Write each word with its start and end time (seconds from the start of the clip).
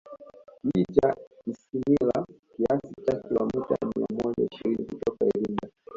Kijiji 0.61 0.85
cha 0.99 1.15
Isimila 1.45 2.25
kiasi 2.57 2.93
cha 3.05 3.17
Kilomita 3.19 3.77
mia 3.95 4.23
moja 4.23 4.47
ishirini 4.51 4.85
kutoka 4.85 5.25
Iringa 5.25 5.69